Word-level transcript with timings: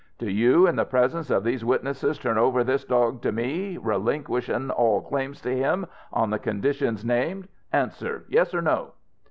"Do 0.17 0.27
you, 0.27 0.65
in 0.65 0.77
the 0.77 0.83
presence 0.85 1.29
of 1.29 1.43
these 1.43 1.63
witnesses, 1.63 2.17
turn 2.17 2.39
over 2.39 2.63
this 2.63 2.83
dog 2.83 3.21
to 3.21 3.31
me, 3.31 3.77
relinquishin' 3.77 4.71
all 4.71 5.03
claims 5.03 5.41
to 5.41 5.55
him, 5.55 5.85
on 6.11 6.31
the 6.31 6.39
conditions 6.39 7.05
named? 7.05 7.47
Answer 7.71 8.25
Yes 8.27 8.51
or 8.55 8.63
No?" 8.63 8.93